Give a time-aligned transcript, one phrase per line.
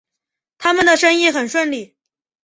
[0.57, 1.95] 他们的生意很顺利